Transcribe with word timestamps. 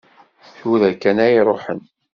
Tura 0.57 0.91
kan 1.01 1.17
ay 1.25 1.37
ruḥen. 1.47 1.81